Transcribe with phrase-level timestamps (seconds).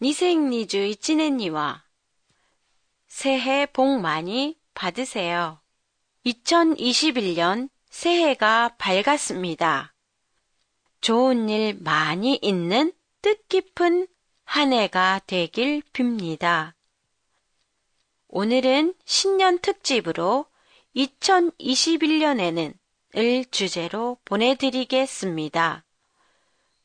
[0.00, 1.84] 2021年には
[3.08, 5.60] 새해 복 많이 받으세요.
[6.26, 9.94] 2021년 새해가 밝았습니다.
[11.00, 12.92] 좋은 일 많이 있는
[13.22, 14.06] 뜻깊은
[14.44, 16.74] 한 해가 되길 빕니다.
[18.28, 20.46] 오늘은 신년 특집으로
[20.94, 22.74] 2021년에는
[23.16, 25.84] 을 주제로 보내드리겠습니다.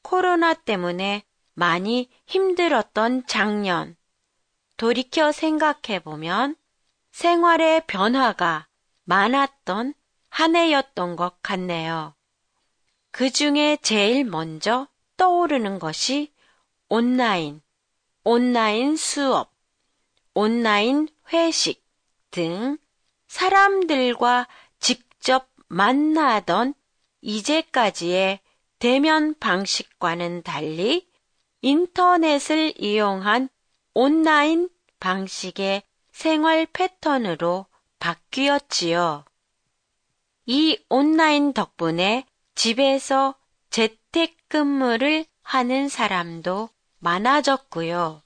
[0.01, 1.23] 코로나 때문에
[1.56, 3.96] 많이 힘들었던 작년.
[4.76, 6.54] 돌이켜 생각해 보면
[7.12, 8.68] 생활의 변화가
[9.04, 9.94] 많았던
[10.28, 12.14] 한 해였던 것 같네요.
[13.10, 16.34] 그 중에 제일 먼저 떠오르는 것이
[16.90, 17.62] 온라인,
[18.22, 19.50] 온라인 수업,
[20.34, 21.82] 온라인 회식
[22.30, 22.76] 등
[23.28, 24.46] 사람들과
[24.78, 26.74] 직접 만나던
[27.22, 28.40] 이제까지의
[28.78, 31.08] 대면 방식과는 달리
[31.62, 33.48] 인터넷을 이용한
[33.94, 34.68] 온라인
[35.00, 35.82] 방식의
[36.12, 37.66] 생활 패턴으로
[37.98, 39.24] 바뀌었지요.
[40.46, 43.34] 이 온라인 덕분에 집에서
[43.70, 46.68] 재택근무를 하는 사람도
[46.98, 48.22] 많아졌고요.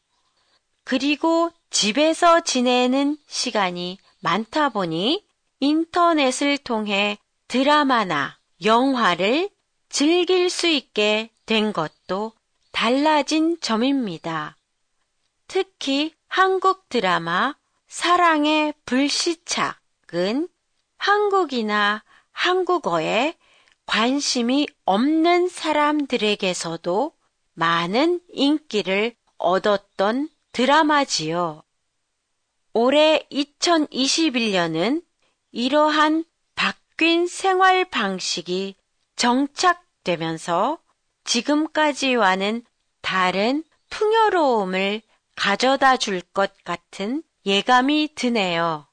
[0.84, 5.25] 그리고 집에서 지내는 시간이 많다 보니
[5.61, 9.51] 인터넷을 통해 드라마나 영화를
[9.89, 12.33] 즐길 수 있게 된 것도
[12.81, 14.56] 달라진 점입니다.
[15.47, 17.55] 특히 한국 드라마
[17.89, 20.48] 사랑의 불시착은
[20.97, 23.36] 한국이나 한국어에
[23.84, 27.12] 관심이 없는 사람들에게서도
[27.53, 31.62] 많은 인기를 얻었던 드라마지요.
[32.73, 35.05] 올해 2021년은
[35.53, 38.75] 이러한 바뀐 생활 방식이
[39.17, 40.78] 정착되면서
[41.25, 42.64] 지금까지와는
[43.01, 45.03] 다른 풍요로움을
[45.37, 48.87] 가져다 줄 것 같은 예감이 드네요.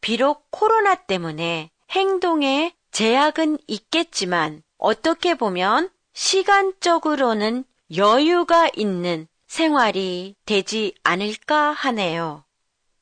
[0.00, 7.64] 비록 코로나 때문에 행동에 제약은 있겠지만 어떻게 보면 시간적으로는
[7.96, 12.44] 여유가 있는 생활이 되지 않을까 하네요.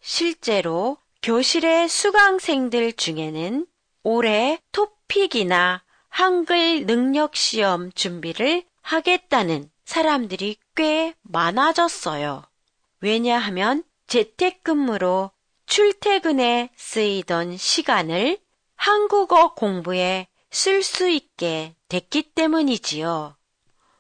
[0.00, 3.66] 실제로 교실의 수강생들 중에는
[4.02, 12.44] 올해 토픽이나 한글 능력 시험 준비를 하겠다는 사람들이 꽤 많아졌어요.
[13.00, 15.30] 왜냐하면 재택근무로
[15.66, 18.38] 출퇴근에 쓰이던 시간을
[18.76, 23.36] 한국어 공부에 쓸 수 있게 됐기 때문이지요.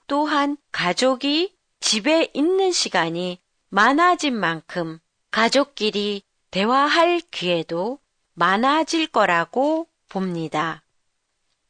[0.06, 3.40] 또한 가족이 집에 있는 시간이
[3.70, 4.98] 많아진 만큼
[5.30, 7.98] 가족끼리 대화할 기회도
[8.34, 10.84] 많아질 거라고 봅니다.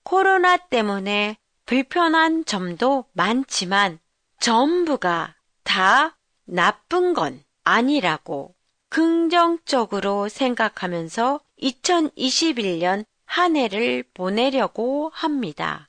[0.03, 4.01] 코로나 때문에 불편한 점도 많지만
[4.43, 8.57] 전부가 다 나쁜 건 아니라고
[8.89, 15.89] 긍정적으로 생각하면서 2021년 한 해를 보내려고 합니다.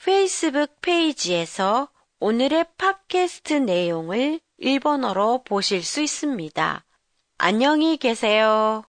[0.00, 1.88] 페이스북 페이지에서
[2.20, 6.84] 오늘의 팟캐스트 내용을 일본어로 보실 수 있습니다.
[7.38, 8.84] 안녕히 계세요.